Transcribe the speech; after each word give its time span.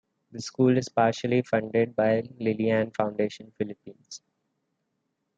The 0.31 0.41
school 0.41 0.75
is 0.79 0.89
partially 0.89 1.43
funded 1.43 1.95
by 1.95 2.23
Liliane 2.39 2.89
Foundation 2.89 3.51
Philippines. 3.55 4.23